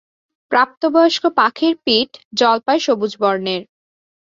[0.51, 2.09] প্রাপ্ত বয়স্ক পাখির পিঠ
[2.33, 3.61] জলপাই-সবুজ বর্ণের।